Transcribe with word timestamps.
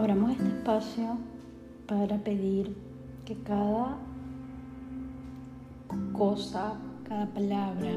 Abramos 0.00 0.30
este 0.30 0.48
espacio 0.48 1.18
para 1.86 2.16
pedir 2.16 2.74
que 3.26 3.36
cada 3.42 3.98
cosa, 6.14 6.72
cada 7.06 7.26
palabra, 7.26 7.90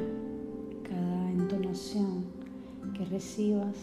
cada 0.83 1.31
entonación 1.31 2.25
que 2.93 3.05
recibas 3.05 3.77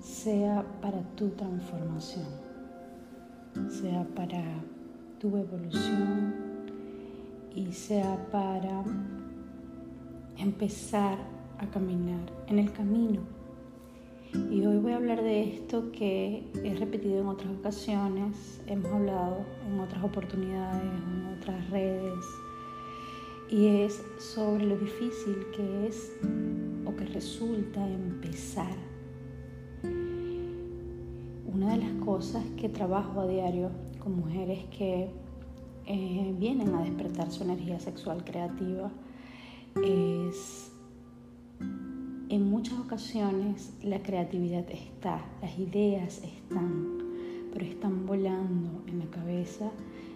sea 0.00 0.64
para 0.80 1.02
tu 1.14 1.28
transformación, 1.28 2.26
sea 3.70 4.04
para 4.16 4.42
tu 5.20 5.36
evolución 5.36 6.34
y 7.54 7.72
sea 7.72 8.18
para 8.32 8.82
empezar 10.36 11.16
a 11.58 11.66
caminar 11.66 12.26
en 12.48 12.58
el 12.58 12.72
camino. 12.72 13.41
Y 14.34 14.64
hoy 14.64 14.78
voy 14.78 14.92
a 14.92 14.96
hablar 14.96 15.22
de 15.22 15.42
esto 15.42 15.92
que 15.92 16.42
he 16.64 16.74
repetido 16.74 17.20
en 17.20 17.26
otras 17.26 17.50
ocasiones, 17.50 18.62
hemos 18.66 18.90
hablado 18.90 19.44
en 19.68 19.78
otras 19.78 20.02
oportunidades, 20.02 20.82
en 20.82 21.36
otras 21.38 21.68
redes, 21.68 22.24
y 23.50 23.66
es 23.66 24.02
sobre 24.18 24.64
lo 24.64 24.78
difícil 24.78 25.36
que 25.54 25.86
es 25.86 26.12
o 26.86 26.96
que 26.96 27.04
resulta 27.04 27.86
empezar. 27.86 28.74
Una 31.52 31.72
de 31.72 31.76
las 31.76 31.92
cosas 32.02 32.42
que 32.56 32.70
trabajo 32.70 33.20
a 33.20 33.26
diario 33.26 33.70
con 33.98 34.16
mujeres 34.16 34.64
que 34.76 35.10
eh, 35.84 36.34
vienen 36.38 36.74
a 36.74 36.80
despertar 36.80 37.30
su 37.30 37.44
energía 37.44 37.78
sexual 37.78 38.24
creativa 38.24 38.90
es 39.84 40.71
en 42.32 42.48
muchas 42.48 42.78
ocasiones 42.78 43.74
la 43.82 44.02
creatividad 44.02 44.64
está, 44.70 45.22
las 45.42 45.58
ideas 45.58 46.22
están, 46.24 46.98
pero 47.52 47.62
están 47.62 48.06
volando 48.06 48.82
en 48.86 49.00
la 49.00 49.04
cabeza, 49.10 49.70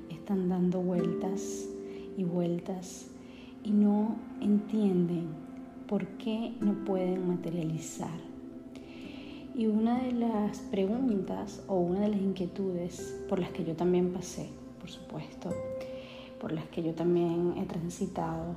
están 0.09 0.49
dando 0.49 0.81
vueltas 0.81 1.69
y 2.17 2.25
vueltas 2.25 3.09
y 3.63 3.71
no 3.71 4.17
entienden 4.41 5.27
por 5.87 6.07
qué 6.17 6.55
no 6.59 6.87
pueden 6.87 7.29
materializar. 7.29 8.19
Y 9.55 9.67
una 9.67 10.03
de 10.03 10.13
las 10.13 10.61
preguntas 10.61 11.63
o 11.69 11.75
una 11.75 12.01
de 12.01 12.09
las 12.09 12.21
inquietudes 12.21 13.15
por 13.29 13.41
las 13.41 13.51
que 13.51 13.63
yo 13.63 13.77
también 13.77 14.15
pasé, 14.15 14.49
por 14.81 14.89
supuesto, 14.89 15.51
por 16.41 16.51
las 16.53 16.65
que 16.69 16.83
yo 16.83 16.95
también 16.95 17.59
he 17.59 17.67
transitado, 17.67 18.57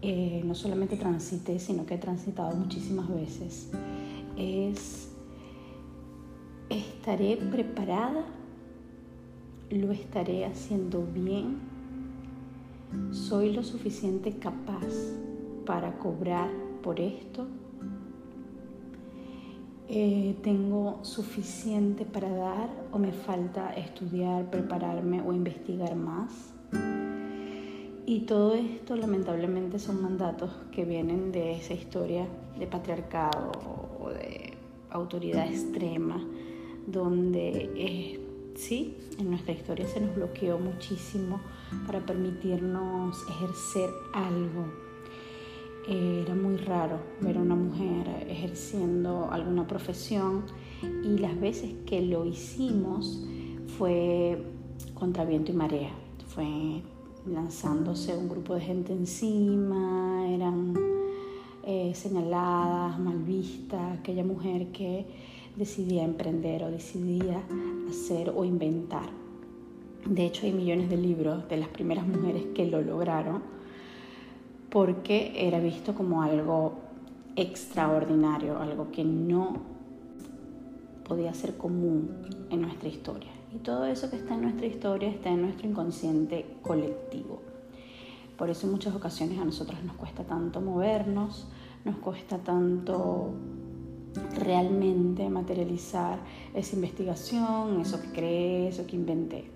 eh, 0.00 0.42
no 0.44 0.54
solamente 0.54 0.96
transité, 0.96 1.58
sino 1.58 1.84
que 1.84 1.94
he 1.94 1.98
transitado 1.98 2.54
muchísimas 2.54 3.08
veces, 3.08 3.70
es, 4.36 5.10
¿estaré 6.68 7.36
preparada? 7.36 8.24
¿Lo 9.70 9.90
estaré 9.90 10.46
haciendo 10.46 11.04
bien? 11.12 11.58
¿Soy 13.10 13.52
lo 13.52 13.62
suficiente 13.62 14.38
capaz 14.38 14.86
para 15.66 15.98
cobrar 15.98 16.48
por 16.82 17.00
esto? 17.00 17.46
Eh, 19.88 20.36
¿Tengo 20.42 21.00
suficiente 21.02 22.04
para 22.04 22.28
dar 22.28 22.68
o 22.92 22.98
me 22.98 23.10
falta 23.10 23.72
estudiar, 23.72 24.50
prepararme 24.50 25.22
o 25.22 25.32
investigar 25.32 25.96
más? 25.96 26.52
Y 28.08 28.20
todo 28.20 28.54
esto 28.54 28.96
lamentablemente 28.96 29.78
son 29.78 30.00
mandatos 30.00 30.50
que 30.72 30.86
vienen 30.86 31.30
de 31.30 31.52
esa 31.52 31.74
historia 31.74 32.26
de 32.58 32.66
patriarcado 32.66 33.52
o 34.00 34.08
de 34.08 34.54
autoridad 34.88 35.46
extrema, 35.46 36.18
donde 36.86 37.70
eh, 37.76 38.18
sí, 38.54 38.96
en 39.18 39.28
nuestra 39.28 39.52
historia 39.52 39.86
se 39.86 40.00
nos 40.00 40.16
bloqueó 40.16 40.58
muchísimo 40.58 41.38
para 41.86 42.00
permitirnos 42.00 43.14
ejercer 43.28 43.90
algo. 44.14 44.64
era 45.86 46.34
muy 46.34 46.56
raro 46.56 47.00
ver 47.20 47.36
a 47.36 47.40
una 47.40 47.56
mujer 47.56 48.26
ejerciendo 48.26 49.30
alguna 49.30 49.66
profesión 49.66 50.44
y 51.04 51.18
las 51.18 51.38
veces 51.38 51.74
que 51.84 52.00
lo 52.00 52.24
hicimos 52.24 53.22
fue 53.76 54.42
contra 54.94 55.26
viento 55.26 55.52
y 55.52 55.56
marea. 55.56 55.92
Fue 56.28 56.82
lanzándose 57.32 58.16
un 58.16 58.28
grupo 58.28 58.54
de 58.54 58.60
gente 58.60 58.92
encima, 58.92 60.26
eran 60.28 60.74
eh, 61.64 61.92
señaladas, 61.94 62.98
mal 62.98 63.18
vistas, 63.18 63.98
aquella 63.98 64.24
mujer 64.24 64.68
que 64.68 65.06
decidía 65.56 66.04
emprender 66.04 66.62
o 66.64 66.70
decidía 66.70 67.42
hacer 67.90 68.32
o 68.34 68.44
inventar. 68.44 69.08
De 70.06 70.24
hecho, 70.24 70.46
hay 70.46 70.52
millones 70.52 70.88
de 70.88 70.96
libros 70.96 71.48
de 71.48 71.56
las 71.56 71.68
primeras 71.68 72.06
mujeres 72.06 72.44
que 72.54 72.66
lo 72.66 72.80
lograron 72.80 73.42
porque 74.70 75.32
era 75.34 75.58
visto 75.60 75.94
como 75.94 76.22
algo 76.22 76.74
extraordinario, 77.36 78.58
algo 78.58 78.90
que 78.90 79.04
no 79.04 79.56
podía 81.04 81.32
ser 81.34 81.56
común 81.56 82.10
en 82.50 82.62
nuestra 82.62 82.88
historia. 82.88 83.37
Y 83.54 83.58
todo 83.58 83.86
eso 83.86 84.10
que 84.10 84.16
está 84.16 84.34
en 84.34 84.42
nuestra 84.42 84.66
historia 84.66 85.08
está 85.08 85.30
en 85.30 85.42
nuestro 85.42 85.68
inconsciente 85.68 86.44
colectivo. 86.62 87.40
Por 88.36 88.50
eso 88.50 88.66
en 88.66 88.72
muchas 88.72 88.94
ocasiones 88.94 89.38
a 89.38 89.44
nosotros 89.44 89.82
nos 89.82 89.96
cuesta 89.96 90.22
tanto 90.24 90.60
movernos, 90.60 91.48
nos 91.84 91.96
cuesta 91.96 92.38
tanto 92.38 93.32
realmente 94.36 95.28
materializar 95.28 96.18
esa 96.54 96.76
investigación, 96.76 97.80
eso 97.80 98.00
que 98.00 98.12
creé, 98.12 98.68
eso 98.68 98.86
que 98.86 98.96
inventé. 98.96 99.50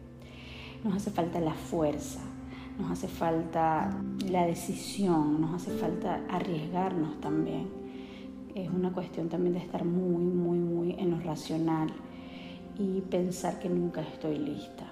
Nos 0.84 0.96
hace 0.96 1.10
falta 1.10 1.38
la 1.40 1.54
fuerza, 1.54 2.20
nos 2.78 2.90
hace 2.90 3.08
falta 3.08 3.90
la 4.28 4.46
decisión, 4.46 5.40
nos 5.40 5.54
hace 5.54 5.76
falta 5.76 6.24
arriesgarnos 6.28 7.20
también. 7.20 7.68
Es 8.54 8.68
una 8.68 8.92
cuestión 8.92 9.28
también 9.28 9.54
de 9.54 9.60
estar 9.60 9.84
muy, 9.84 10.24
muy, 10.24 10.58
muy 10.58 10.92
en 10.92 11.10
lo 11.10 11.20
racional 11.20 11.88
y 12.78 13.00
pensar 13.02 13.58
que 13.58 13.68
nunca 13.68 14.02
estoy 14.02 14.38
lista. 14.38 14.86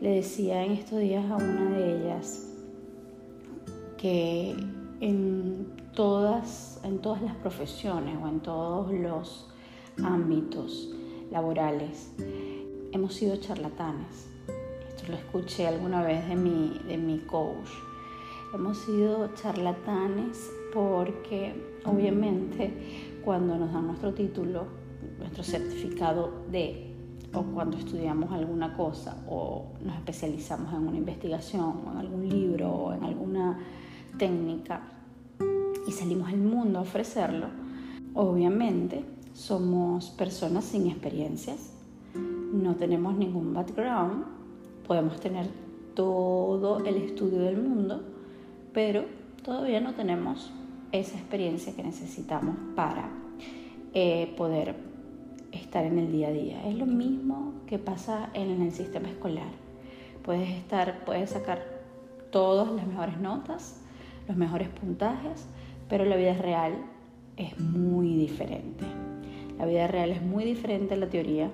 Le 0.00 0.08
decía 0.16 0.64
en 0.64 0.72
estos 0.72 0.98
días 0.98 1.30
a 1.30 1.36
una 1.36 1.70
de 1.70 1.96
ellas 1.96 2.46
que 3.98 4.56
en 5.00 5.66
todas, 5.94 6.80
en 6.84 6.98
todas 6.98 7.20
las 7.22 7.34
profesiones 7.36 8.16
o 8.22 8.28
en 8.28 8.40
todos 8.40 8.92
los 8.92 9.48
ámbitos 10.02 10.90
laborales 11.30 12.12
hemos 12.92 13.14
sido 13.14 13.36
charlatanes. 13.36 14.28
Esto 14.88 15.12
lo 15.12 15.14
escuché 15.14 15.66
alguna 15.66 16.02
vez 16.02 16.26
de 16.28 16.36
mi, 16.36 16.80
de 16.86 16.96
mi 16.96 17.18
coach. 17.18 17.68
Hemos 18.54 18.78
sido 18.78 19.28
charlatanes 19.34 20.50
porque 20.72 21.54
obviamente 21.84 23.20
cuando 23.24 23.56
nos 23.56 23.72
dan 23.72 23.86
nuestro 23.86 24.12
título 24.14 24.79
nuestro 25.18 25.42
certificado 25.42 26.44
de 26.50 26.90
o 27.32 27.42
cuando 27.42 27.76
estudiamos 27.76 28.32
alguna 28.32 28.76
cosa 28.76 29.16
o 29.28 29.66
nos 29.84 29.96
especializamos 29.96 30.72
en 30.72 30.88
una 30.88 30.96
investigación 30.96 31.82
o 31.86 31.92
en 31.92 31.98
algún 31.98 32.28
libro 32.28 32.70
o 32.70 32.92
en 32.92 33.04
alguna 33.04 33.58
técnica 34.18 34.82
y 35.86 35.92
salimos 35.92 36.28
al 36.28 36.38
mundo 36.38 36.80
a 36.80 36.82
ofrecerlo, 36.82 37.46
obviamente 38.14 39.04
somos 39.32 40.10
personas 40.10 40.64
sin 40.64 40.88
experiencias, 40.88 41.72
no 42.14 42.74
tenemos 42.74 43.16
ningún 43.16 43.54
background, 43.54 44.24
podemos 44.86 45.18
tener 45.20 45.48
todo 45.94 46.84
el 46.84 46.96
estudio 46.96 47.40
del 47.40 47.62
mundo, 47.62 48.02
pero 48.72 49.04
todavía 49.44 49.80
no 49.80 49.94
tenemos 49.94 50.52
esa 50.92 51.16
experiencia 51.16 51.74
que 51.74 51.82
necesitamos 51.82 52.56
para 52.74 53.08
eh, 53.94 54.34
poder 54.36 54.89
estar 55.52 55.84
en 55.84 55.98
el 55.98 56.12
día 56.12 56.28
a 56.28 56.32
día. 56.32 56.66
Es 56.66 56.74
lo 56.76 56.86
mismo 56.86 57.54
que 57.66 57.78
pasa 57.78 58.30
en 58.34 58.62
el 58.62 58.72
sistema 58.72 59.08
escolar. 59.08 59.50
Puedes 60.22 60.50
estar, 60.50 61.04
puedes 61.04 61.30
sacar 61.30 61.62
todas 62.30 62.70
las 62.72 62.86
mejores 62.86 63.18
notas, 63.18 63.80
los 64.28 64.36
mejores 64.36 64.68
puntajes, 64.68 65.46
pero 65.88 66.04
la 66.04 66.16
vida 66.16 66.34
real 66.34 66.74
es 67.36 67.58
muy 67.58 68.14
diferente. 68.14 68.84
La 69.58 69.66
vida 69.66 69.86
real 69.86 70.10
es 70.10 70.22
muy 70.22 70.44
diferente 70.44 70.94
a 70.94 70.96
la 70.96 71.08
teoría. 71.08 71.50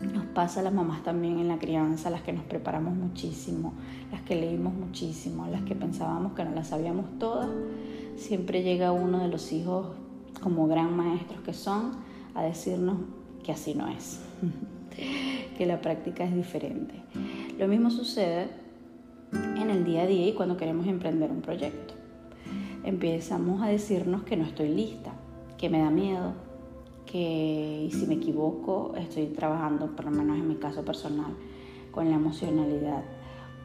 Nos 0.00 0.26
pasa 0.26 0.60
a 0.60 0.62
las 0.64 0.72
mamás 0.72 1.02
también 1.02 1.38
en 1.38 1.48
la 1.48 1.58
crianza, 1.58 2.10
las 2.10 2.22
que 2.22 2.32
nos 2.32 2.44
preparamos 2.44 2.94
muchísimo, 2.94 3.74
las 4.10 4.22
que 4.22 4.34
leímos 4.34 4.74
muchísimo, 4.74 5.46
las 5.46 5.62
que 5.62 5.74
pensábamos 5.74 6.32
que 6.32 6.44
no 6.44 6.52
las 6.52 6.68
sabíamos 6.68 7.18
todas. 7.18 7.48
Siempre 8.16 8.62
llega 8.62 8.92
uno 8.92 9.20
de 9.20 9.28
los 9.28 9.52
hijos 9.52 9.88
como 10.42 10.66
gran 10.66 10.96
maestros 10.96 11.40
que 11.42 11.52
son 11.52 11.92
a 12.34 12.42
decirnos 12.42 12.98
que 13.44 13.52
así 13.52 13.74
no 13.74 13.88
es, 13.88 14.20
que 15.58 15.66
la 15.66 15.80
práctica 15.80 16.24
es 16.24 16.34
diferente. 16.34 16.94
Lo 17.58 17.68
mismo 17.68 17.90
sucede 17.90 18.48
en 19.32 19.70
el 19.70 19.84
día 19.84 20.02
a 20.02 20.06
día 20.06 20.28
y 20.28 20.32
cuando 20.34 20.56
queremos 20.56 20.86
emprender 20.86 21.30
un 21.30 21.40
proyecto. 21.40 21.94
Empezamos 22.84 23.62
a 23.62 23.68
decirnos 23.68 24.24
que 24.24 24.36
no 24.36 24.44
estoy 24.44 24.68
lista, 24.68 25.12
que 25.56 25.70
me 25.70 25.78
da 25.78 25.90
miedo, 25.90 26.34
que 27.06 27.88
si 27.92 28.06
me 28.06 28.14
equivoco 28.14 28.94
estoy 28.96 29.26
trabajando, 29.26 29.94
por 29.94 30.06
lo 30.06 30.10
menos 30.10 30.38
en 30.38 30.48
mi 30.48 30.56
caso 30.56 30.84
personal, 30.84 31.32
con 31.92 32.08
la 32.08 32.16
emocionalidad 32.16 33.04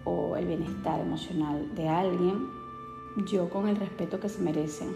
o 0.06 0.36
el 0.36 0.46
bienestar 0.46 1.00
emocional 1.00 1.74
de 1.76 1.88
alguien, 1.88 2.48
yo 3.26 3.50
con 3.50 3.68
el 3.68 3.76
respeto 3.76 4.20
que 4.20 4.30
se 4.30 4.42
merecen. 4.42 4.90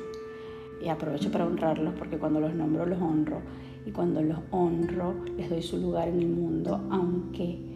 Y 0.83 0.89
aprovecho 0.89 1.31
para 1.31 1.45
honrarlos 1.45 1.93
porque 1.97 2.17
cuando 2.17 2.39
los 2.39 2.53
nombro 2.53 2.85
los 2.85 3.01
honro 3.01 3.41
y 3.85 3.91
cuando 3.91 4.21
los 4.21 4.39
honro 4.51 5.13
les 5.37 5.49
doy 5.49 5.61
su 5.61 5.77
lugar 5.77 6.07
en 6.07 6.19
el 6.19 6.27
mundo, 6.27 6.81
aunque 6.89 7.71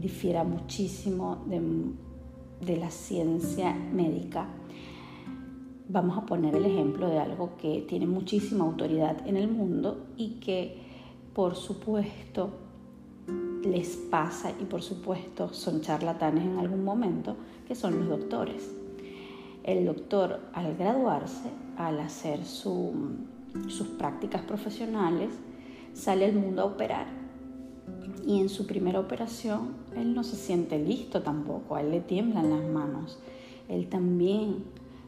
difiera 0.00 0.44
muchísimo 0.44 1.44
de, 1.46 2.76
la 2.76 2.90
ciencia 2.90 3.74
médica. 3.74 4.48
Vamos 5.88 6.16
a 6.16 6.24
poner 6.24 6.54
el 6.54 6.64
ejemplo 6.64 7.08
de 7.08 7.18
algo 7.18 7.56
que 7.56 7.84
tiene 7.88 8.06
muchísima 8.06 8.64
autoridad 8.64 9.26
en 9.26 9.36
el 9.36 9.48
mundo 9.48 10.06
y 10.16 10.40
que 10.40 10.78
por 11.34 11.56
supuesto 11.56 12.50
les 13.64 13.96
pasa 13.96 14.52
y 14.60 14.64
por 14.64 14.82
supuesto 14.82 15.52
son 15.52 15.80
charlatanes 15.80 16.44
en 16.44 16.58
algún 16.58 16.84
momento, 16.84 17.36
que 17.66 17.74
son 17.74 17.98
los 17.98 18.08
doctores. 18.08 18.79
El 19.64 19.86
doctor 19.86 20.40
al 20.52 20.76
graduarse, 20.76 21.50
al 21.76 22.00
hacer 22.00 22.44
sus 22.44 22.92
prácticas 23.98 24.42
profesionales, 24.42 25.30
sale 25.92 26.24
al 26.26 26.34
mundo 26.34 26.62
a 26.62 26.66
operar. 26.66 27.06
Y 28.26 28.40
en 28.40 28.48
su 28.48 28.66
primera 28.66 29.00
operación, 29.00 29.74
él 29.96 30.14
no 30.14 30.24
se 30.24 30.36
siente 30.36 30.78
listo 30.78 31.22
tampoco, 31.22 31.74
a 31.74 31.80
él 31.80 31.90
le 31.90 32.00
tiemblan 32.00 32.50
las 32.50 32.64
manos. 32.64 33.18
Él 33.68 33.88
también 33.88 34.64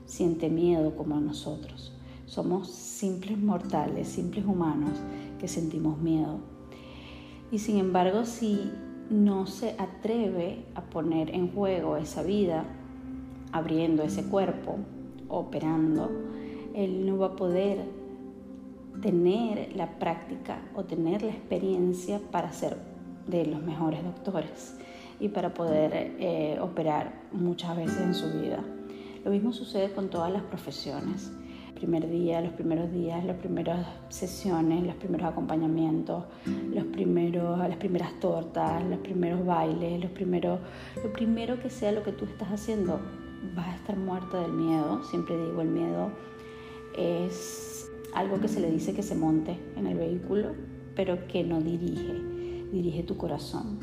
siente 0.07 0.49
miedo 0.51 0.97
como 0.97 1.21
nosotros. 1.21 1.93
Somos 2.27 2.69
simples 2.69 3.39
mortales, 3.39 4.09
simples 4.09 4.45
humanos 4.47 4.99
que 5.39 5.49
sentimos 5.49 5.99
miedo. 5.99 6.39
Y 7.51 7.59
sin 7.59 7.79
embargo, 7.79 8.25
si 8.25 8.71
no 9.11 9.47
se 9.47 9.77
atreve 9.79 10.65
a 10.75 10.83
poner 10.83 11.35
en 11.35 11.53
juego 11.53 11.97
esa 11.97 12.23
vida, 12.23 12.65
abriendo 13.53 14.03
ese 14.03 14.25
cuerpo, 14.25 14.79
operando, 15.29 16.11
él 16.75 17.07
no 17.07 17.19
va 17.19 17.27
a 17.29 17.37
poder 17.37 17.85
tener 19.01 19.75
la 19.77 19.99
práctica 19.99 20.63
o 20.75 20.85
tener 20.85 21.23
la 21.23 21.31
experiencia 21.31 22.21
para 22.31 22.53
ser 22.53 22.77
de 23.27 23.47
los 23.47 23.63
mejores 23.63 24.03
doctores 24.03 24.77
y 25.21 25.29
para 25.29 25.55
poder 25.55 26.15
eh, 26.19 26.59
operar 26.61 27.13
muchas 27.33 27.77
veces 27.77 28.01
en 28.01 28.15
su 28.15 28.31
vida. 28.41 28.65
Lo 29.25 29.31
mismo 29.31 29.53
sucede 29.53 29.93
con 29.93 30.09
todas 30.09 30.33
las 30.33 30.43
profesiones 30.43 31.31
primer 31.83 32.09
día, 32.09 32.41
los 32.41 32.53
primeros 32.53 32.93
días, 32.93 33.25
las 33.25 33.35
primeras 33.39 33.85
sesiones, 34.09 34.87
los 34.87 34.95
primeros 34.95 35.27
acompañamientos, 35.27 36.23
los 36.73 36.85
primeros, 36.85 37.59
las 37.59 37.77
primeras 37.77 38.21
tortas, 38.21 38.85
los 38.85 39.01
primeros 39.01 39.45
bailes, 39.45 40.01
los 40.01 40.13
primeros, 40.13 40.61
lo 41.03 41.13
primero 41.13 41.59
que 41.61 41.71
sea 41.71 41.91
lo 41.91 42.05
que 42.05 42.13
tú 42.13 42.25
estás 42.25 42.53
haciendo, 42.53 43.01
vas 43.55 43.69
a 43.69 43.77
estar 43.77 43.97
muerta 43.97 44.41
del 44.41 44.53
miedo. 44.53 45.03
Siempre 45.05 45.37
digo, 45.43 45.63
el 45.63 45.69
miedo 45.69 46.11
es 46.97 47.91
algo 48.15 48.41
que 48.41 48.49
se 48.49 48.61
le 48.61 48.71
dice 48.71 48.95
que 48.95 49.03
se 49.03 49.15
monte 49.15 49.59
en 49.77 49.87
el 49.87 49.97
vehículo, 49.97 50.53
pero 50.95 51.27
que 51.27 51.45
no 51.45 51.61
dirige, 51.61 52.21
dirige 52.73 53.03
tu 53.03 53.17
corazón. 53.17 53.79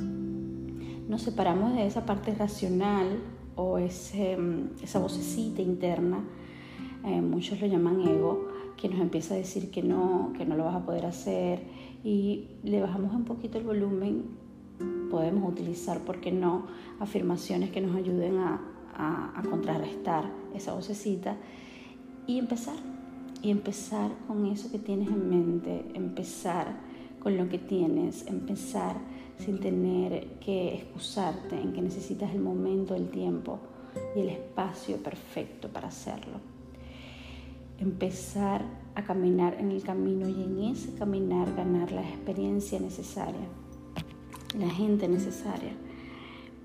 Nos 1.07 1.23
separamos 1.23 1.73
de 1.73 1.87
esa 1.87 2.05
parte 2.05 2.33
racional 2.35 3.19
o 3.55 3.77
ese, 3.77 4.37
esa 4.81 4.99
vocecita 4.99 5.61
interna 5.61 6.23
eh, 7.05 7.21
muchos 7.21 7.61
lo 7.61 7.67
llaman 7.67 8.01
ego, 8.01 8.49
que 8.75 8.89
nos 8.89 8.99
empieza 8.99 9.33
a 9.33 9.37
decir 9.37 9.71
que 9.71 9.81
no, 9.81 10.33
que 10.37 10.45
no 10.45 10.55
lo 10.55 10.65
vas 10.65 10.75
a 10.75 10.85
poder 10.85 11.05
hacer 11.05 11.61
y 12.03 12.47
le 12.63 12.81
bajamos 12.81 13.13
un 13.13 13.25
poquito 13.25 13.57
el 13.57 13.63
volumen, 13.63 14.25
podemos 15.09 15.49
utilizar, 15.51 15.99
¿por 15.99 16.19
qué 16.19 16.31
no?, 16.31 16.67
afirmaciones 16.99 17.71
que 17.71 17.81
nos 17.81 17.95
ayuden 17.95 18.37
a, 18.37 18.61
a, 18.95 19.41
contrarrestar 19.49 20.29
esa 20.53 20.73
vocecita 20.73 21.37
y 22.27 22.39
empezar, 22.39 22.75
y 23.41 23.51
empezar 23.51 24.11
con 24.27 24.45
eso 24.45 24.71
que 24.71 24.79
tienes 24.79 25.07
en 25.07 25.29
mente, 25.29 25.85
empezar 25.93 26.77
con 27.19 27.37
lo 27.37 27.49
que 27.49 27.57
tienes, 27.57 28.27
empezar 28.27 28.95
sin 29.37 29.59
tener 29.59 30.39
que 30.39 30.75
excusarte 30.75 31.59
en 31.59 31.73
que 31.73 31.81
necesitas 31.81 32.31
el 32.33 32.41
momento, 32.41 32.95
el 32.95 33.09
tiempo 33.09 33.59
y 34.15 34.19
el 34.19 34.29
espacio 34.29 34.97
perfecto 34.97 35.69
para 35.69 35.87
hacerlo. 35.87 36.39
Empezar 37.79 38.65
a 38.95 39.03
caminar 39.03 39.55
en 39.59 39.71
el 39.71 39.81
camino 39.83 40.27
y 40.27 40.43
en 40.43 40.59
ese 40.63 40.93
caminar 40.95 41.55
ganar 41.55 41.91
la 41.91 42.01
experiencia 42.01 42.79
necesaria, 42.79 43.47
la 44.57 44.69
gente 44.69 45.07
necesaria 45.07 45.71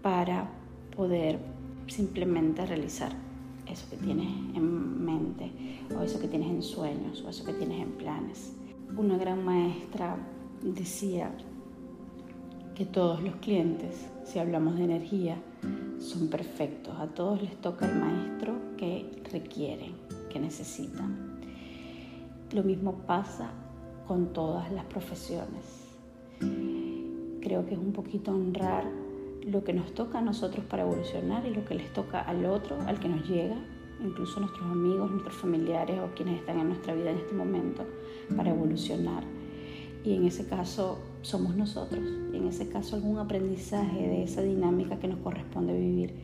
para 0.03 0.51
poder 0.97 1.39
simplemente 1.87 2.65
realizar 2.67 3.13
eso 3.71 3.89
que 3.91 3.97
tienes 3.97 4.29
en 4.55 5.05
mente 5.05 5.51
o 5.97 6.03
eso 6.03 6.21
que 6.21 6.29
tienes 6.29 6.49
en 6.49 6.63
sueños 6.63 7.23
o 7.23 7.29
eso 7.29 7.45
que 7.45 7.53
tienes 7.53 7.81
en 7.81 7.93
planes. 7.93 8.55
Una 8.97 9.17
gran 9.17 9.45
maestra 9.45 10.17
decía 10.63 11.31
que 12.75 12.85
todos 12.85 13.23
los 13.23 13.35
clientes, 13.37 14.07
si 14.25 14.39
hablamos 14.39 14.77
de 14.77 14.85
energía, 14.85 15.37
son 15.99 16.29
perfectos. 16.29 16.95
A 16.99 17.07
todos 17.07 17.41
les 17.43 17.57
toca 17.61 17.87
el 17.87 17.99
maestro 17.99 18.55
que 18.77 19.23
requieren 19.33 20.05
necesitan. 20.39 21.41
Lo 22.53 22.63
mismo 22.63 22.95
pasa 23.07 23.51
con 24.07 24.33
todas 24.33 24.71
las 24.73 24.85
profesiones. 24.85 25.65
Creo 27.41 27.67
que 27.67 27.75
es 27.75 27.81
un 27.81 27.93
poquito 27.93 28.33
honrar 28.33 28.85
lo 29.47 29.63
que 29.65 29.73
nos 29.73 29.93
toca 29.93 30.19
a 30.19 30.23
nosotros 30.23 30.65
para 30.65 30.83
evolucionar 30.83 31.47
y 31.47 31.55
lo 31.55 31.65
que 31.65 31.75
les 31.75 31.93
toca 31.93 32.21
al 32.21 32.47
otro, 32.47 32.81
al 32.87 32.99
que 32.99 33.09
nos 33.09 33.29
llega, 33.29 33.57
incluso 34.03 34.41
nuestros 34.41 34.65
amigos, 34.71 35.11
nuestros 35.11 35.37
familiares 35.37 35.99
o 36.01 36.15
quienes 36.15 36.41
están 36.41 36.59
en 36.59 36.69
nuestra 36.69 36.95
vida 36.95 37.11
en 37.11 37.19
este 37.19 37.35
momento, 37.35 37.85
para 38.37 38.51
evolucionar. 38.51 39.25
Y 40.05 40.15
en 40.15 40.27
ese 40.27 40.47
caso 40.47 40.99
somos 41.23 41.57
nosotros, 41.57 42.05
y 42.33 42.37
en 42.37 42.49
ese 42.49 42.69
caso 42.69 42.97
algún 42.97 43.19
aprendizaje 43.19 43.97
de 43.99 44.25
esa 44.25 44.43
dinámica 44.43 44.99
que 44.99 45.09
nos 45.09 45.19
corresponde 45.21 45.79
vivir 45.79 46.15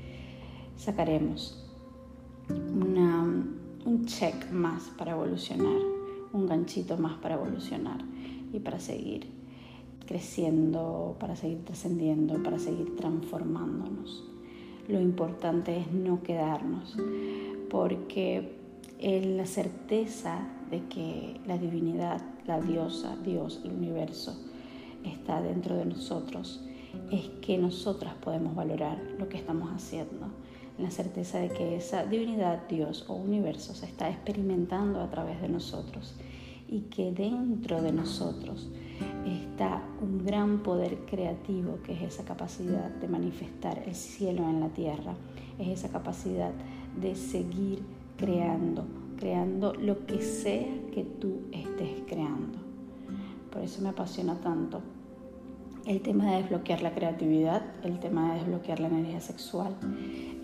sacaremos. 0.76 1.66
Un 2.48 4.04
check 4.04 4.50
más 4.50 4.90
para 4.98 5.12
evolucionar, 5.12 5.80
un 6.32 6.46
ganchito 6.46 6.96
más 6.98 7.18
para 7.18 7.34
evolucionar 7.36 8.04
y 8.52 8.60
para 8.60 8.78
seguir 8.78 9.39
creciendo, 10.10 11.14
para 11.20 11.36
seguir 11.36 11.64
trascendiendo, 11.64 12.42
para 12.42 12.58
seguir 12.58 12.96
transformándonos. 12.96 14.24
Lo 14.88 15.00
importante 15.00 15.78
es 15.78 15.92
no 15.92 16.20
quedarnos, 16.24 16.96
porque 17.70 18.56
en 18.98 19.36
la 19.36 19.46
certeza 19.46 20.48
de 20.68 20.82
que 20.88 21.40
la 21.46 21.58
divinidad, 21.58 22.20
la 22.44 22.60
diosa, 22.60 23.16
Dios, 23.24 23.60
el 23.62 23.70
universo, 23.70 24.36
está 25.04 25.40
dentro 25.40 25.76
de 25.76 25.84
nosotros, 25.84 26.60
es 27.12 27.28
que 27.40 27.56
nosotras 27.56 28.14
podemos 28.14 28.56
valorar 28.56 29.00
lo 29.16 29.28
que 29.28 29.36
estamos 29.36 29.70
haciendo 29.70 30.26
la 30.76 30.90
certeza 30.90 31.38
de 31.38 31.50
que 31.50 31.76
esa 31.76 32.06
divinidad, 32.06 32.66
Dios 32.66 33.04
o 33.06 33.14
universo 33.14 33.74
se 33.74 33.84
está 33.84 34.08
experimentando 34.08 35.02
a 35.02 35.10
través 35.10 35.40
de 35.42 35.48
nosotros 35.50 36.14
y 36.70 36.82
que 36.82 37.10
dentro 37.12 37.82
de 37.82 37.92
nosotros 37.92 38.70
está 39.26 39.82
un 40.00 40.24
gran 40.24 40.62
poder 40.62 40.98
creativo 41.04 41.78
que 41.84 41.92
es 41.92 42.02
esa 42.02 42.24
capacidad 42.24 42.88
de 42.90 43.08
manifestar 43.08 43.82
el 43.86 43.94
cielo 43.94 44.48
en 44.48 44.60
la 44.60 44.68
tierra, 44.68 45.14
es 45.58 45.68
esa 45.68 45.90
capacidad 45.90 46.52
de 47.00 47.16
seguir 47.16 47.82
creando, 48.16 48.84
creando 49.18 49.74
lo 49.74 50.06
que 50.06 50.22
sea 50.22 50.68
que 50.94 51.02
tú 51.02 51.40
estés 51.50 52.02
creando. 52.06 52.58
Por 53.50 53.62
eso 53.62 53.82
me 53.82 53.88
apasiona 53.88 54.36
tanto 54.36 54.80
el 55.86 56.00
tema 56.02 56.30
de 56.30 56.42
desbloquear 56.42 56.82
la 56.82 56.94
creatividad, 56.94 57.62
el 57.82 57.98
tema 57.98 58.32
de 58.32 58.40
desbloquear 58.40 58.78
la 58.78 58.88
energía 58.88 59.20
sexual, 59.20 59.74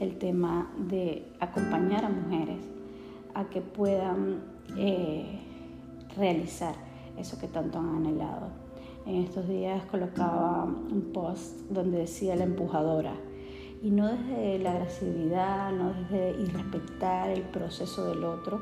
el 0.00 0.18
tema 0.18 0.72
de 0.88 1.24
acompañar 1.38 2.04
a 2.04 2.08
mujeres 2.08 2.58
a 3.34 3.44
que 3.44 3.60
puedan 3.60 4.40
eh, 4.76 5.38
realizar 6.16 6.74
eso 7.18 7.38
que 7.38 7.48
tanto 7.48 7.78
han 7.78 7.96
anhelado. 7.96 8.48
En 9.06 9.16
estos 9.16 9.48
días 9.48 9.84
colocaba 9.86 10.64
un 10.64 11.10
post 11.12 11.60
donde 11.70 11.98
decía 11.98 12.34
la 12.36 12.44
empujadora, 12.44 13.14
y 13.82 13.90
no 13.90 14.08
desde 14.08 14.58
la 14.58 14.72
agresividad, 14.72 15.72
no 15.72 15.92
desde 15.92 16.40
irrespetar 16.42 17.30
el 17.30 17.42
proceso 17.42 18.06
del 18.08 18.24
otro, 18.24 18.60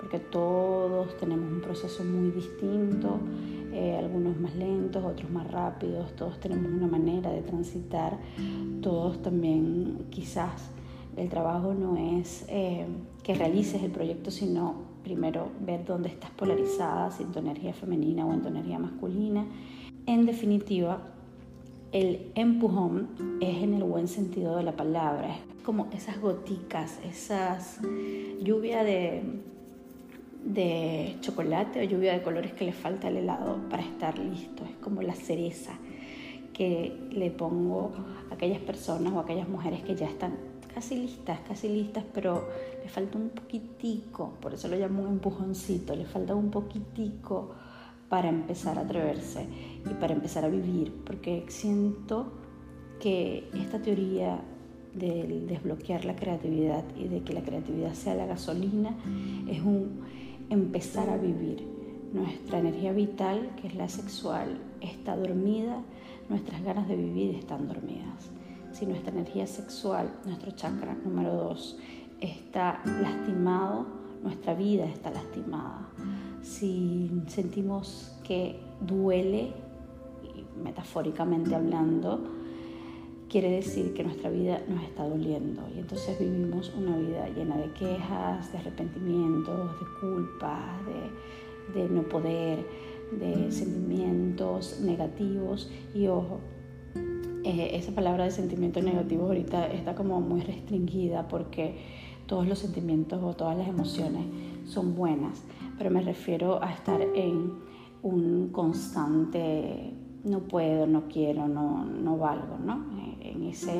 porque 0.00 0.18
todos 0.18 1.16
tenemos 1.18 1.52
un 1.52 1.60
proceso 1.60 2.04
muy 2.04 2.30
distinto, 2.30 3.18
eh, 3.72 3.96
algunos 3.98 4.38
más 4.38 4.54
lentos, 4.54 5.04
otros 5.04 5.30
más 5.30 5.50
rápidos, 5.50 6.14
todos 6.16 6.40
tenemos 6.40 6.72
una 6.72 6.86
manera 6.86 7.30
de 7.30 7.42
transitar, 7.42 8.18
todos 8.80 9.22
también 9.22 10.06
quizás 10.10 10.70
el 11.16 11.28
trabajo 11.28 11.74
no 11.74 11.96
es 11.96 12.44
eh, 12.48 12.86
que 13.22 13.34
realices 13.34 13.82
el 13.82 13.90
proyecto, 13.90 14.30
sino 14.30 14.91
primero 15.02 15.50
ver 15.60 15.84
dónde 15.84 16.08
estás 16.08 16.30
polarizada, 16.30 17.10
si 17.10 17.22
en 17.22 17.32
tu 17.32 17.38
energía 17.38 17.72
femenina 17.72 18.26
o 18.26 18.32
en 18.32 18.42
tu 18.42 18.48
energía 18.48 18.78
masculina. 18.78 19.44
En 20.06 20.26
definitiva, 20.26 21.00
el 21.92 22.30
empujón 22.34 23.08
es 23.40 23.62
en 23.62 23.74
el 23.74 23.84
buen 23.84 24.08
sentido 24.08 24.56
de 24.56 24.62
la 24.62 24.72
palabra, 24.72 25.34
es 25.34 25.62
como 25.64 25.88
esas 25.92 26.20
goticas, 26.20 26.98
esas 27.04 27.80
lluvia 28.42 28.82
de, 28.82 29.22
de 30.44 31.16
chocolate 31.20 31.80
o 31.80 31.84
lluvia 31.84 32.14
de 32.14 32.22
colores 32.22 32.52
que 32.52 32.64
le 32.64 32.72
falta 32.72 33.08
al 33.08 33.16
helado 33.16 33.58
para 33.68 33.82
estar 33.82 34.18
listo, 34.18 34.64
es 34.64 34.76
como 34.76 35.02
la 35.02 35.14
cereza 35.14 35.72
que 36.52 36.96
le 37.10 37.30
pongo 37.30 37.92
a 38.30 38.34
aquellas 38.34 38.60
personas 38.60 39.12
o 39.12 39.18
a 39.18 39.22
aquellas 39.22 39.48
mujeres 39.48 39.82
que 39.82 39.94
ya 39.94 40.06
están 40.06 40.51
casi 40.74 40.96
listas, 40.96 41.40
casi 41.46 41.68
listas, 41.68 42.04
pero 42.12 42.48
le 42.82 42.88
falta 42.88 43.18
un 43.18 43.30
poquitico, 43.30 44.34
por 44.40 44.54
eso 44.54 44.68
lo 44.68 44.76
llamo 44.76 45.02
un 45.02 45.08
empujoncito, 45.08 45.94
le 45.94 46.04
falta 46.04 46.34
un 46.34 46.50
poquitico 46.50 47.50
para 48.08 48.28
empezar 48.28 48.78
a 48.78 48.82
atreverse 48.82 49.46
y 49.90 49.94
para 49.94 50.12
empezar 50.12 50.44
a 50.44 50.48
vivir, 50.48 50.92
porque 51.04 51.44
siento 51.48 52.32
que 53.00 53.48
esta 53.54 53.80
teoría 53.80 54.40
del 54.94 55.46
desbloquear 55.46 56.04
la 56.04 56.14
creatividad 56.14 56.84
y 56.96 57.08
de 57.08 57.22
que 57.22 57.32
la 57.32 57.42
creatividad 57.42 57.94
sea 57.94 58.14
la 58.14 58.26
gasolina 58.26 58.94
es 59.48 59.62
un 59.62 60.02
empezar 60.50 61.08
a 61.08 61.16
vivir. 61.16 61.66
Nuestra 62.12 62.58
energía 62.58 62.92
vital, 62.92 63.56
que 63.58 63.68
es 63.68 63.74
la 63.74 63.88
sexual, 63.88 64.58
está 64.82 65.16
dormida, 65.16 65.82
nuestras 66.28 66.62
ganas 66.62 66.86
de 66.88 66.96
vivir 66.96 67.36
están 67.36 67.66
dormidas 67.66 68.30
si 68.72 68.86
nuestra 68.86 69.12
energía 69.12 69.46
sexual, 69.46 70.10
nuestro 70.24 70.50
chakra 70.52 70.94
número 70.94 71.32
2, 71.32 71.78
está 72.20 72.80
lastimado, 72.84 73.86
nuestra 74.22 74.54
vida 74.54 74.84
está 74.84 75.10
lastimada. 75.10 75.88
Si 76.42 77.10
sentimos 77.28 78.16
que 78.24 78.60
duele, 78.80 79.52
metafóricamente 80.62 81.54
hablando, 81.54 82.20
quiere 83.28 83.50
decir 83.50 83.94
que 83.94 84.04
nuestra 84.04 84.30
vida 84.30 84.60
nos 84.68 84.82
está 84.84 85.08
doliendo 85.08 85.62
y 85.74 85.78
entonces 85.78 86.18
vivimos 86.18 86.72
una 86.76 86.96
vida 86.98 87.28
llena 87.30 87.56
de 87.56 87.72
quejas, 87.72 88.52
de 88.52 88.58
arrepentimientos, 88.58 89.80
de 89.80 89.86
culpas, 90.00 90.86
de, 91.74 91.80
de 91.80 91.88
no 91.88 92.02
poder, 92.02 92.66
de 93.18 93.50
sentimientos 93.50 94.80
negativos 94.80 95.70
y 95.94 96.06
ojo, 96.08 96.40
eh, 97.44 97.70
esa 97.74 97.92
palabra 97.92 98.24
de 98.24 98.30
sentimientos 98.30 98.82
negativos 98.82 99.26
ahorita 99.28 99.66
está 99.68 99.94
como 99.94 100.20
muy 100.20 100.40
restringida 100.40 101.28
porque 101.28 101.74
todos 102.26 102.46
los 102.46 102.58
sentimientos 102.58 103.22
o 103.22 103.34
todas 103.34 103.56
las 103.56 103.68
emociones 103.68 104.24
son 104.66 104.94
buenas, 104.94 105.42
pero 105.76 105.90
me 105.90 106.02
refiero 106.02 106.62
a 106.62 106.72
estar 106.72 107.00
en 107.00 107.52
un 108.02 108.48
constante 108.50 109.92
no 110.24 110.40
puedo, 110.40 110.86
no 110.86 111.08
quiero, 111.08 111.48
no, 111.48 111.84
no 111.84 112.16
valgo, 112.16 112.58
¿no? 112.64 112.86
Eh, 113.00 113.32
en 113.32 113.42
ese, 113.44 113.72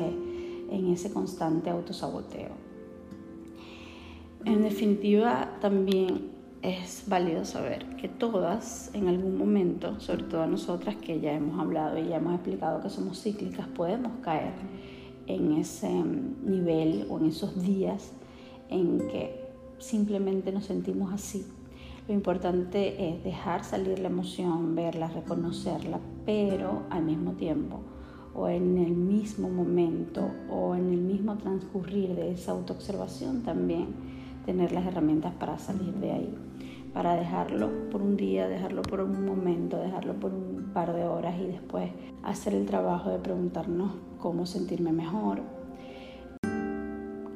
en 0.69 0.87
ese 0.91 1.11
constante 1.11 1.69
autosaboteo. 1.69 2.51
En 4.45 4.61
definitiva, 4.61 5.57
también 5.61 6.32
es 6.63 7.03
válido 7.07 7.43
saber 7.43 7.85
que 7.97 8.07
todas 8.07 8.89
en 8.93 9.09
algún 9.09 9.37
momento, 9.37 9.99
sobre 9.99 10.23
todo 10.23 10.47
nosotras 10.47 10.95
que 10.95 11.19
ya 11.19 11.33
hemos 11.33 11.59
hablado 11.59 11.97
y 11.97 12.07
ya 12.07 12.15
hemos 12.15 12.35
explicado 12.35 12.81
que 12.81 12.89
somos 12.89 13.21
cíclicas, 13.21 13.67
podemos 13.67 14.13
caer 14.21 14.53
en 15.27 15.51
ese 15.53 15.91
nivel 15.91 17.05
o 17.09 17.19
en 17.19 17.25
esos 17.25 17.61
días 17.61 18.13
en 18.69 18.97
que 19.09 19.43
simplemente 19.77 20.53
nos 20.53 20.65
sentimos 20.65 21.13
así. 21.13 21.45
Lo 22.07 22.13
importante 22.13 23.09
es 23.09 23.23
dejar 23.25 23.65
salir 23.65 23.99
la 23.99 24.07
emoción, 24.07 24.73
verla, 24.73 25.09
reconocerla, 25.09 25.99
pero 26.25 26.83
al 26.89 27.03
mismo 27.03 27.33
tiempo 27.33 27.81
o 28.33 28.47
en 28.47 28.77
el 28.77 28.93
mismo 28.93 29.49
momento 29.49 30.31
o 30.49 30.75
en 30.75 30.93
el 30.93 31.01
mismo 31.01 31.37
transcurrir 31.37 32.15
de 32.15 32.31
esa 32.31 32.53
autoobservación 32.53 33.43
también 33.43 33.87
tener 34.45 34.71
las 34.71 34.85
herramientas 34.85 35.33
para 35.35 35.57
salir 35.59 35.93
de 35.95 36.11
ahí 36.11 36.37
para 36.93 37.15
dejarlo 37.15 37.89
por 37.89 38.01
un 38.01 38.15
día, 38.15 38.47
dejarlo 38.47 38.83
por 38.83 39.01
un 39.01 39.25
momento, 39.25 39.77
dejarlo 39.77 40.13
por 40.13 40.31
un 40.33 40.71
par 40.73 40.93
de 40.93 41.05
horas 41.05 41.35
y 41.39 41.47
después 41.47 41.89
hacer 42.23 42.53
el 42.53 42.65
trabajo 42.65 43.09
de 43.09 43.19
preguntarnos 43.19 43.91
cómo 44.19 44.45
sentirme 44.45 44.91
mejor, 44.91 45.41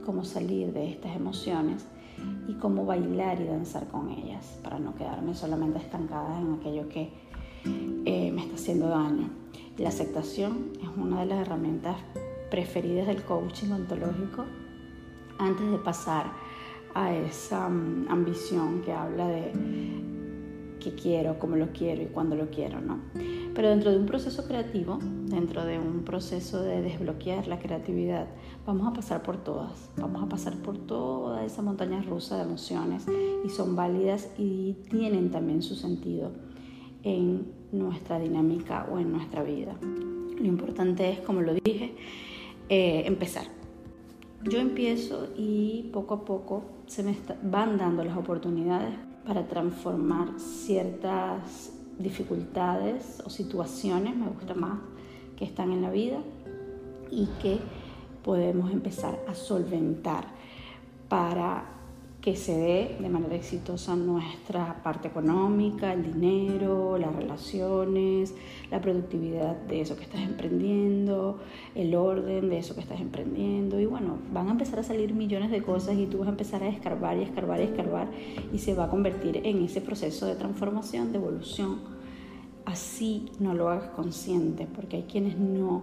cómo 0.06 0.24
salir 0.24 0.72
de 0.74 0.90
estas 0.90 1.16
emociones 1.16 1.86
y 2.48 2.54
cómo 2.54 2.86
bailar 2.86 3.42
y 3.42 3.46
danzar 3.46 3.88
con 3.88 4.10
ellas 4.10 4.60
para 4.64 4.80
no 4.80 4.96
quedarme 4.96 5.36
solamente 5.36 5.80
estancada 5.80 6.40
en 6.40 6.54
aquello 6.54 6.88
que 6.88 7.12
eh, 8.06 8.32
me 8.32 8.42
está 8.42 8.56
haciendo 8.56 8.88
daño. 8.90 9.30
La 9.78 9.90
aceptación 9.90 10.72
es 10.82 10.90
una 10.98 11.20
de 11.20 11.26
las 11.26 11.40
herramientas 11.40 11.98
preferidas 12.50 13.08
del 13.08 13.24
coaching 13.24 13.72
ontológico 13.72 14.46
antes 15.40 15.70
de 15.70 15.78
pasar 15.78 16.32
a 16.98 17.14
esa 17.16 17.70
mm, 17.70 18.08
ambición 18.10 18.82
que 18.82 18.92
habla 18.92 19.28
de 19.28 19.52
qué 20.80 20.96
quiero, 20.96 21.38
cómo 21.38 21.56
lo 21.56 21.72
quiero 21.72 22.02
y 22.02 22.08
cuándo 22.08 22.36
lo 22.36 22.50
quiero, 22.50 22.82
¿no? 22.82 23.00
Pero 23.54 23.70
dentro 23.70 23.92
de 23.92 23.98
un 23.98 24.08
proceso 24.08 24.48
creativo, 24.48 24.98
dentro 25.26 25.64
de 25.64 25.78
un 25.78 26.04
proceso 26.04 26.62
de 26.64 26.82
desbloquear 26.82 27.48
la 27.48 27.60
creatividad, 27.60 28.28
vamos 28.66 28.88
a 28.88 28.94
pasar 28.94 29.22
por 29.22 29.38
todas, 29.38 29.92
vamos 29.98 30.24
a 30.24 30.30
pasar 30.30 30.58
por 30.58 30.78
toda 30.78 31.46
esa 31.46 31.62
montaña 31.62 32.02
rusa 32.02 32.38
de 32.38 32.44
emociones 32.44 33.06
y 33.46 33.50
son 33.50 33.76
válidas 33.76 34.30
y 34.38 34.78
tienen 34.90 35.30
también 35.30 35.62
su 35.62 35.76
sentido 35.76 36.32
en 37.04 37.52
nuestra 37.72 38.20
dinámica 38.20 38.88
o 38.92 38.98
en 38.98 39.12
nuestra 39.12 39.44
vida. 39.44 39.76
Lo 39.82 40.46
importante 40.46 41.12
es, 41.12 41.20
como 41.20 41.42
lo 41.42 41.54
dije, 41.54 41.96
eh, 42.70 43.04
empezar 43.06 43.57
yo 44.50 44.60
empiezo 44.60 45.30
y 45.36 45.90
poco 45.94 46.14
a 46.16 46.26
poco 46.26 46.64
se 46.86 47.04
me 47.04 47.16
van 47.44 47.78
dando 47.78 48.04
las 48.04 48.18
oportunidades 48.18 48.94
para 49.26 49.48
transformar 49.48 50.40
ciertas 50.40 51.74
dificultades 51.98 53.22
o 53.26 53.30
situaciones, 53.30 54.16
me 54.16 54.28
gusta 54.28 54.54
más, 54.54 54.80
que 55.36 55.46
están 55.46 55.72
en 55.72 55.82
la 55.82 55.92
vida 55.92 56.20
y 57.12 57.28
que 57.42 57.60
podemos 58.24 58.72
empezar 58.72 59.20
a 59.28 59.36
solventar 59.36 60.26
para 61.10 61.77
que 62.28 62.36
se 62.36 62.58
dé 62.58 62.98
de 63.00 63.08
manera 63.08 63.36
exitosa 63.36 63.96
nuestra 63.96 64.84
parte 64.84 65.08
económica, 65.08 65.94
el 65.94 66.12
dinero, 66.12 66.98
las 66.98 67.16
relaciones, 67.16 68.34
la 68.70 68.82
productividad 68.82 69.56
de 69.56 69.80
eso 69.80 69.96
que 69.96 70.04
estás 70.04 70.20
emprendiendo, 70.20 71.40
el 71.74 71.96
orden 71.96 72.50
de 72.50 72.58
eso 72.58 72.76
que 72.76 72.82
estás 72.82 73.00
emprendiendo. 73.00 73.80
Y 73.80 73.86
bueno, 73.86 74.18
van 74.34 74.50
a 74.50 74.52
empezar 74.52 74.80
a 74.80 74.84
salir 74.84 75.14
millones 75.14 75.52
de 75.52 75.62
cosas 75.64 75.96
y 75.96 76.06
tú 76.06 76.18
vas 76.18 76.28
a 76.28 76.32
empezar 76.32 76.64
a 76.64 76.68
escarbar 76.68 77.18
y 77.18 77.22
escarbar 77.22 77.62
y 77.62 77.64
escarbar 77.64 78.10
y 78.52 78.58
se 78.58 78.74
va 78.74 78.84
a 78.84 78.90
convertir 78.90 79.40
en 79.46 79.64
ese 79.64 79.80
proceso 79.80 80.26
de 80.26 80.36
transformación, 80.36 81.14
de 81.14 81.20
evolución. 81.20 81.80
Así 82.66 83.28
no 83.40 83.54
lo 83.54 83.70
hagas 83.70 83.92
consciente, 83.92 84.68
porque 84.76 84.98
hay 84.98 85.04
quienes 85.04 85.40
no 85.40 85.82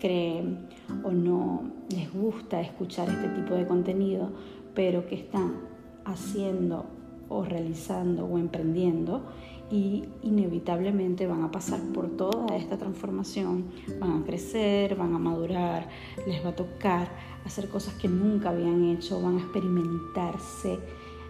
creen 0.00 0.66
o 1.04 1.12
no 1.12 1.62
les 1.90 2.12
gusta 2.12 2.60
escuchar 2.60 3.08
este 3.08 3.28
tipo 3.28 3.54
de 3.54 3.68
contenido, 3.68 4.32
pero 4.74 5.06
que 5.06 5.14
están 5.14 5.75
haciendo 6.06 6.86
o 7.28 7.44
realizando 7.44 8.24
o 8.24 8.38
emprendiendo 8.38 9.22
y 9.70 10.04
inevitablemente 10.22 11.26
van 11.26 11.42
a 11.42 11.50
pasar 11.50 11.80
por 11.92 12.08
toda 12.16 12.56
esta 12.56 12.78
transformación, 12.78 13.64
van 13.98 14.22
a 14.22 14.24
crecer, 14.24 14.94
van 14.94 15.14
a 15.14 15.18
madurar, 15.18 15.88
les 16.26 16.44
va 16.44 16.50
a 16.50 16.56
tocar 16.56 17.08
hacer 17.44 17.68
cosas 17.68 17.94
que 17.94 18.08
nunca 18.08 18.50
habían 18.50 18.84
hecho, 18.84 19.20
van 19.20 19.38
a 19.38 19.40
experimentarse 19.40 20.78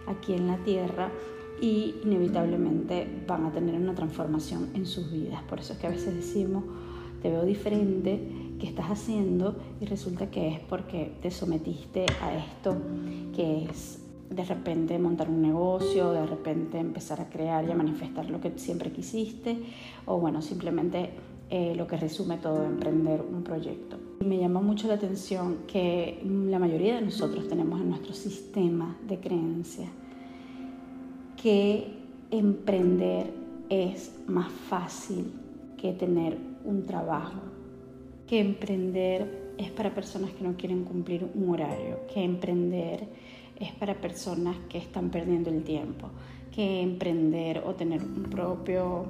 aquí 0.07 0.33
en 0.33 0.47
la 0.47 0.57
tierra 0.57 1.11
y 1.59 1.95
inevitablemente 2.03 3.07
van 3.27 3.45
a 3.45 3.51
tener 3.51 3.75
una 3.75 3.95
transformación 3.95 4.69
en 4.75 4.85
sus 4.85 5.11
vidas. 5.11 5.41
Por 5.43 5.59
eso 5.59 5.73
es 5.73 5.79
que 5.79 5.87
a 5.87 5.91
veces 5.91 6.15
decimos, 6.15 6.63
te 7.23 7.31
veo 7.31 7.43
diferente, 7.43 8.53
¿qué 8.59 8.67
estás 8.67 8.87
haciendo? 8.87 9.55
Y 9.81 9.85
resulta 9.85 10.29
que 10.29 10.49
es 10.49 10.59
porque 10.59 11.17
te 11.21 11.31
sometiste 11.31 12.05
a 12.21 12.37
esto 12.37 12.77
que 13.35 13.65
es 13.65 14.06
de 14.29 14.43
repente 14.43 14.97
montar 14.99 15.29
un 15.29 15.41
negocio, 15.41 16.11
de 16.11 16.25
repente 16.25 16.79
empezar 16.79 17.21
a 17.21 17.29
crear 17.29 17.67
y 17.67 17.71
a 17.71 17.75
manifestar 17.75 18.29
lo 18.29 18.41
que 18.41 18.51
siempre 18.57 18.91
quisiste, 18.91 19.57
o 20.05 20.19
bueno, 20.19 20.41
simplemente 20.41 21.11
eh, 21.49 21.73
lo 21.75 21.87
que 21.87 21.95
resume 21.95 22.37
todo, 22.37 22.65
emprender 22.65 23.21
un 23.21 23.43
proyecto. 23.43 23.97
Me 24.25 24.37
llama 24.37 24.59
mucho 24.59 24.87
la 24.87 24.95
atención 24.95 25.59
que 25.67 26.21
la 26.25 26.59
mayoría 26.59 26.95
de 26.95 27.01
nosotros 27.01 27.47
tenemos 27.47 27.79
en 27.79 27.89
nuestro 27.89 28.13
sistema 28.13 28.97
de 29.07 29.19
creencia 29.19 29.87
que 31.41 31.93
emprender 32.31 33.31
es 33.69 34.13
más 34.27 34.51
fácil 34.51 35.31
que 35.77 35.93
tener 35.93 36.37
un 36.65 36.85
trabajo, 36.85 37.39
que 38.25 38.39
emprender 38.39 39.53
es 39.57 39.71
para 39.71 39.93
personas 39.93 40.31
que 40.31 40.43
no 40.43 40.55
quieren 40.57 40.83
cumplir 40.83 41.27
un 41.33 41.49
horario, 41.49 41.99
que 42.13 42.23
emprender 42.23 43.07
es 43.59 43.71
para 43.73 43.95
personas 43.95 44.55
que 44.69 44.77
están 44.77 45.09
perdiendo 45.09 45.49
el 45.49 45.63
tiempo, 45.63 46.09
que 46.53 46.81
emprender 46.81 47.63
o 47.65 47.75
tener 47.75 48.01
un 48.03 48.23
propio 48.29 49.05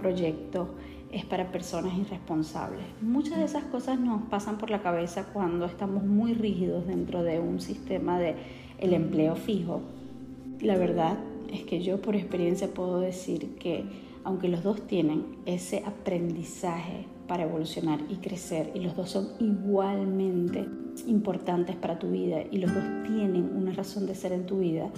proyecto 0.00 0.68
es 1.12 1.26
para 1.26 1.52
personas 1.52 1.96
irresponsables. 1.98 2.84
Muchas 3.02 3.36
de 3.36 3.44
esas 3.44 3.64
cosas 3.64 4.00
nos 4.00 4.22
pasan 4.22 4.56
por 4.56 4.70
la 4.70 4.82
cabeza 4.82 5.26
cuando 5.32 5.66
estamos 5.66 6.02
muy 6.04 6.32
rígidos 6.32 6.86
dentro 6.86 7.22
de 7.22 7.38
un 7.38 7.60
sistema 7.60 8.18
de 8.18 8.34
el 8.78 8.94
empleo 8.94 9.36
fijo. 9.36 9.82
La 10.60 10.76
verdad 10.76 11.18
es 11.52 11.64
que 11.64 11.82
yo 11.82 12.00
por 12.00 12.16
experiencia 12.16 12.68
puedo 12.68 12.98
decir 12.98 13.56
que 13.56 13.84
aunque 14.24 14.48
los 14.48 14.62
dos 14.62 14.86
tienen 14.86 15.36
ese 15.46 15.82
aprendizaje 15.84 17.06
para 17.26 17.44
evolucionar 17.44 18.00
y 18.08 18.16
crecer 18.16 18.70
y 18.74 18.80
los 18.80 18.96
dos 18.96 19.10
son 19.10 19.28
igualmente 19.40 20.66
importantes 21.06 21.76
para 21.76 21.98
tu 21.98 22.10
vida 22.10 22.42
y 22.50 22.58
los 22.58 22.72
dos 22.72 22.84
tienen 23.06 23.50
una 23.56 23.72
razón 23.72 24.06
de 24.06 24.14
ser 24.14 24.32
en 24.32 24.46
tu 24.46 24.58
vida, 24.58 24.90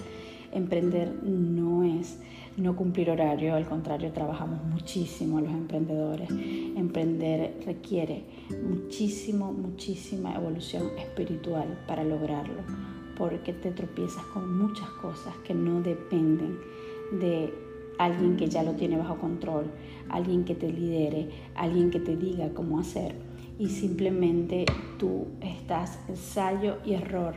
emprender 0.51 1.13
no 1.23 1.83
es 1.83 2.19
no 2.57 2.75
cumplir 2.75 3.09
horario, 3.09 3.55
al 3.55 3.65
contrario, 3.65 4.11
trabajamos 4.13 4.63
muchísimo 4.63 5.41
los 5.41 5.51
emprendedores. 5.51 6.29
Emprender 6.29 7.53
requiere 7.65 8.23
muchísimo, 8.63 9.51
muchísima 9.51 10.35
evolución 10.35 10.83
espiritual 10.97 11.83
para 11.85 12.03
lograrlo, 12.03 12.61
porque 13.17 13.51
te 13.51 13.71
tropiezas 13.71 14.23
con 14.27 14.57
muchas 14.57 14.87
cosas 15.01 15.35
que 15.45 15.53
no 15.53 15.81
dependen 15.81 16.57
de 17.19 17.53
alguien 17.97 18.37
que 18.37 18.47
ya 18.47 18.63
lo 18.63 18.73
tiene 18.73 18.97
bajo 18.97 19.17
control, 19.17 19.65
alguien 20.09 20.43
que 20.43 20.55
te 20.55 20.71
lidere, 20.71 21.29
alguien 21.55 21.91
que 21.91 21.99
te 21.99 22.15
diga 22.15 22.53
cómo 22.53 22.79
hacer 22.79 23.15
y 23.57 23.69
simplemente 23.69 24.65
tú 24.97 25.27
estás 25.41 25.99
ensayo 26.07 26.77
y 26.85 26.93
error 26.93 27.35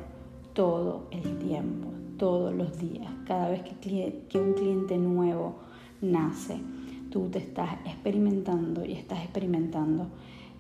todo 0.52 1.06
el 1.10 1.38
tiempo, 1.38 1.88
todos 2.16 2.54
los 2.54 2.78
días. 2.78 3.10
Cada 3.26 3.50
vez 3.50 3.62
que, 3.62 4.40
un 4.40 4.54
cliente 4.54 4.98
nuevo 4.98 5.56
nace, 6.00 6.58
tú 7.10 7.28
te 7.28 7.38
estás 7.38 7.74
experimentando 7.84 8.84
y 8.84 8.92
estás 8.92 9.20
experimentando 9.22 10.08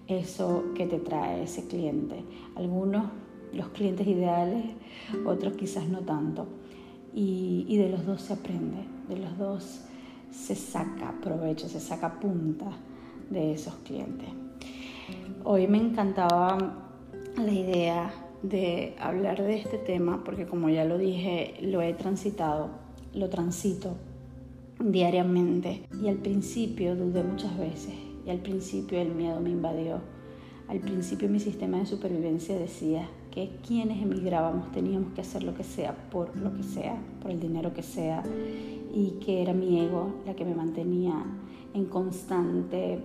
eso 0.06 0.66
que 0.74 0.86
te 0.86 0.98
trae 0.98 1.42
ese 1.42 1.66
cliente. 1.66 2.22
Algunos 2.54 3.06
los 3.52 3.68
clientes 3.68 4.06
ideales, 4.06 4.64
otros 5.26 5.54
quizás 5.54 5.88
no 5.88 6.00
tanto. 6.00 6.46
Y, 7.14 7.76
de 7.76 7.88
los 7.88 8.06
dos 8.06 8.22
se 8.22 8.34
aprende, 8.34 8.84
de 9.08 9.16
los 9.16 9.38
dos 9.38 9.80
se 10.30 10.54
saca 10.54 11.14
provecho, 11.22 11.68
se 11.68 11.80
saca 11.80 12.20
punta 12.20 12.66
de 13.30 13.52
esos 13.52 13.74
clientes. 13.76 14.28
Hoy 15.44 15.66
me 15.66 15.78
encantaba 15.78 16.58
la 17.36 17.52
idea 17.52 18.12
de 18.42 18.94
hablar 19.00 19.42
de 19.42 19.56
este 19.56 19.78
tema 19.78 20.22
porque 20.24 20.46
como 20.46 20.68
ya 20.68 20.84
lo 20.84 20.98
dije, 20.98 21.54
lo 21.62 21.82
he 21.82 21.92
transitado, 21.94 22.70
lo 23.14 23.28
transito 23.28 23.96
diariamente 24.80 25.82
y 26.00 26.08
al 26.08 26.16
principio 26.16 26.94
dudé 26.94 27.24
muchas 27.24 27.56
veces 27.58 27.94
y 28.26 28.30
al 28.30 28.38
principio 28.38 29.00
el 29.00 29.14
miedo 29.14 29.40
me 29.40 29.50
invadió. 29.50 30.00
Al 30.68 30.80
principio 30.80 31.30
mi 31.30 31.40
sistema 31.40 31.78
de 31.78 31.86
supervivencia 31.86 32.56
decía 32.58 33.08
que 33.30 33.50
quienes 33.66 34.02
emigrábamos 34.02 34.70
teníamos 34.70 35.14
que 35.14 35.22
hacer 35.22 35.42
lo 35.42 35.54
que 35.54 35.64
sea 35.64 35.96
por 36.10 36.36
lo 36.36 36.54
que 36.54 36.62
sea, 36.62 37.00
por 37.22 37.30
el 37.30 37.40
dinero 37.40 37.72
que 37.72 37.82
sea 37.82 38.22
y 38.92 39.18
que 39.24 39.42
era 39.42 39.52
mi 39.52 39.80
ego 39.80 40.14
la 40.26 40.34
que 40.34 40.44
me 40.44 40.54
mantenía 40.54 41.24
en 41.74 41.86
constante 41.86 43.00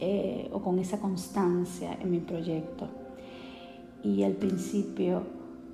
eh, 0.00 0.48
o 0.52 0.60
con 0.60 0.78
esa 0.78 1.00
constancia 1.00 1.98
en 2.00 2.10
mi 2.10 2.18
proyecto. 2.18 2.88
Y 4.02 4.22
al 4.22 4.32
principio 4.32 5.22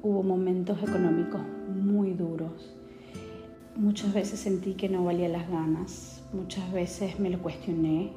hubo 0.02 0.22
momentos 0.22 0.82
económicos 0.82 1.40
muy 1.68 2.12
duros. 2.12 2.74
Muchas 3.76 4.12
veces 4.12 4.40
sentí 4.40 4.74
que 4.74 4.88
no 4.88 5.04
valía 5.04 5.28
las 5.28 5.48
ganas, 5.50 6.22
muchas 6.32 6.72
veces 6.72 7.20
me 7.20 7.30
lo 7.30 7.40
cuestioné, 7.40 8.10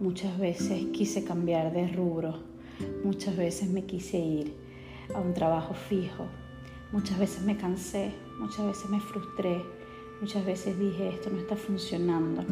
muchas 0.00 0.38
veces 0.38 0.86
quise 0.92 1.24
cambiar 1.24 1.72
de 1.72 1.88
rubro, 1.88 2.34
muchas 3.04 3.36
veces 3.36 3.70
me 3.70 3.84
quise 3.84 4.18
ir 4.18 4.54
a 5.14 5.20
un 5.20 5.32
trabajo 5.32 5.74
fijo, 5.74 6.26
muchas 6.92 7.18
veces 7.18 7.42
me 7.42 7.56
cansé, 7.56 8.12
muchas 8.38 8.66
veces 8.66 8.90
me 8.90 9.00
frustré, 9.00 9.62
muchas 10.22 10.46
veces 10.46 10.78
dije 10.78 11.10
esto 11.10 11.28
no 11.28 11.38
está 11.38 11.56
funcionando 11.56 12.42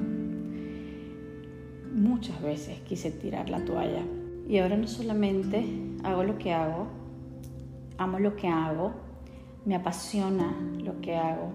muchas 2.00 2.40
veces 2.42 2.80
quise 2.80 3.11
tirar 3.11 3.50
la 3.50 3.64
toalla. 3.64 4.04
Y 4.48 4.59
ahora 4.59 4.76
no 4.76 4.88
solamente 4.88 5.64
hago 6.02 6.24
lo 6.24 6.38
que 6.38 6.52
hago, 6.52 6.87
amo 7.98 8.18
lo 8.18 8.37
que 8.37 8.48
hago, 8.48 8.92
me 9.64 9.74
apasiona 9.74 10.56
lo 10.83 11.00
que 11.00 11.16
hago, 11.16 11.52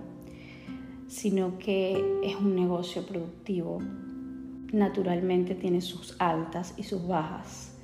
sino 1.07 1.57
que 1.57 2.21
es 2.23 2.35
un 2.35 2.55
negocio 2.55 3.05
productivo. 3.05 3.79
Naturalmente 4.71 5.55
tiene 5.55 5.81
sus 5.81 6.15
altas 6.19 6.73
y 6.77 6.83
sus 6.83 7.05
bajas, 7.05 7.75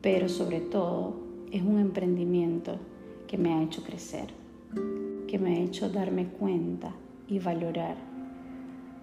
pero 0.00 0.28
sobre 0.28 0.60
todo 0.60 1.16
es 1.50 1.62
un 1.62 1.78
emprendimiento 1.78 2.76
que 3.26 3.38
me 3.38 3.52
ha 3.52 3.62
hecho 3.62 3.82
crecer, 3.82 4.28
que 5.26 5.38
me 5.38 5.56
ha 5.56 5.60
hecho 5.60 5.88
darme 5.88 6.26
cuenta 6.26 6.92
y 7.28 7.38
valorar 7.38 7.96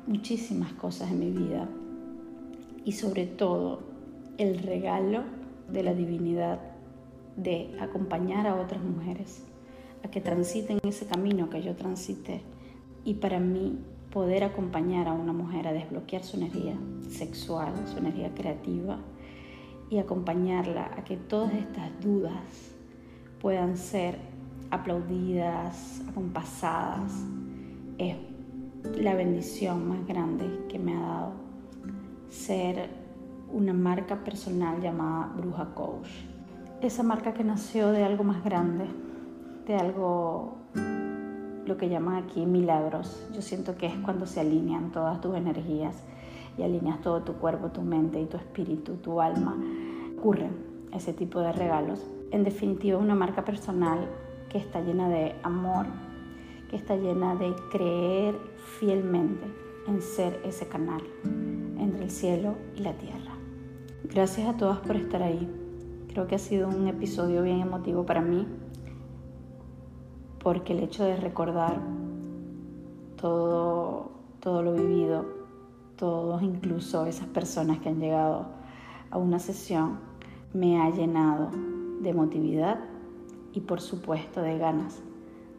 muchísimas 0.08 0.74
cosas 0.74 1.12
en 1.12 1.20
mi 1.20 1.32
vida 1.32 1.68
y 2.84 2.92
sobre 2.92 3.26
todo 3.26 3.80
el 4.38 4.60
regalo 4.60 5.24
de 5.72 5.84
la 5.84 5.94
divinidad 5.94 6.60
de 7.38 7.76
acompañar 7.80 8.48
a 8.48 8.56
otras 8.56 8.84
mujeres 8.84 9.44
a 10.04 10.10
que 10.10 10.22
transiten 10.22 10.80
ese 10.84 11.06
camino 11.06 11.50
que 11.50 11.62
yo 11.62 11.76
transité. 11.76 12.42
Y 13.04 13.16
para 13.16 13.40
mí 13.40 13.80
poder 14.12 14.44
acompañar 14.44 15.08
a 15.08 15.14
una 15.14 15.34
mujer 15.34 15.68
a 15.68 15.74
desbloquear 15.74 16.24
su 16.24 16.38
energía 16.38 16.76
sexual, 17.10 17.74
su 17.88 17.98
energía 17.98 18.34
creativa 18.34 18.98
y 19.90 19.98
acompañarla 19.98 20.92
a 20.98 21.04
que 21.04 21.18
todas 21.18 21.54
estas 21.54 22.00
dudas 22.02 22.72
puedan 23.42 23.78
ser 23.78 24.18
aplaudidas, 24.72 26.02
acompasadas, 26.10 27.12
es 27.98 28.16
la 28.98 29.16
bendición 29.16 29.88
más 29.88 30.06
grande 30.08 30.66
que 30.70 30.80
me 30.80 30.96
ha 30.96 31.00
dado 31.00 31.32
ser 32.30 32.90
una 33.52 33.74
marca 33.74 34.24
personal 34.24 34.82
llamada 34.82 35.32
Bruja 35.38 35.74
Coach. 35.74 36.10
Esa 36.82 37.04
marca 37.04 37.34
que 37.34 37.44
nació 37.44 37.92
de 37.92 38.04
algo 38.04 38.24
más 38.24 38.44
grande, 38.44 38.86
de 39.66 39.76
algo, 39.76 40.58
lo 41.66 41.78
que 41.78 41.90
llaman 41.90 42.24
aquí 42.24 42.46
milagros. 42.46 43.28
Yo 43.34 43.42
siento 43.42 43.78
que 43.78 43.88
es 43.88 43.96
cuando 44.04 44.26
se 44.26 44.42
alinean 44.42 44.92
todas 44.92 45.22
tus 45.22 45.36
energías 45.36 46.04
y 46.58 46.64
alineas 46.64 47.02
todo 47.02 47.22
tu 47.22 47.34
cuerpo, 47.34 47.70
tu 47.70 47.82
mente 47.82 48.20
y 48.22 48.26
tu 48.26 48.38
espíritu, 48.38 48.96
tu 48.96 49.22
alma. 49.22 49.56
Ocurren 50.18 50.52
ese 50.94 51.14
tipo 51.14 51.40
de 51.40 51.52
regalos. 51.52 52.06
En 52.32 52.44
definitiva, 52.44 52.98
una 52.98 53.16
marca 53.16 53.46
personal 53.46 54.00
que 54.50 54.58
está 54.58 54.82
llena 54.82 55.10
de 55.10 55.36
amor, 55.44 55.86
que 56.70 56.76
está 56.76 56.96
llena 56.96 57.36
de 57.36 57.54
creer 57.72 58.36
fielmente 58.80 59.46
en 59.88 60.02
ser 60.02 60.42
ese 60.44 60.68
canal 60.68 61.02
entre 61.78 62.06
el 62.06 62.12
cielo 62.12 62.56
y 62.76 62.80
la 62.82 62.94
tierra. 62.94 63.34
Gracias 64.04 64.48
a 64.48 64.58
todas 64.58 64.80
por 64.80 64.96
estar 64.96 65.22
ahí. 65.22 65.50
Creo 66.08 66.28
que 66.28 66.36
ha 66.36 66.40
sido 66.40 66.70
un 66.70 66.88
episodio 66.88 67.44
bien 67.44 67.60
emotivo 67.60 68.06
para 68.06 68.22
mí 68.22 68.48
porque 70.46 70.74
el 70.74 70.80
hecho 70.84 71.04
de 71.04 71.18
recordar 71.18 71.82
todo, 73.16 74.12
todo 74.40 74.62
lo 74.62 74.74
vivido, 74.74 75.26
todos 75.96 76.44
incluso 76.44 77.08
esas 77.08 77.28
personas 77.28 77.80
que 77.80 77.90
han 77.90 78.00
llegado 78.00 78.46
a 79.10 79.18
una 79.18 79.40
sesión, 79.40 80.00
me 80.54 80.80
ha 80.80 80.92
llenado 80.92 81.50
de 82.00 82.10
emotividad 82.12 82.80
y 83.54 83.62
por 83.62 83.82
supuesto 83.82 84.42
de 84.42 84.60
ganas 84.60 85.02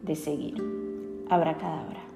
de 0.03 0.15
seguir. 0.15 0.86
Abracadabra. 1.29 2.06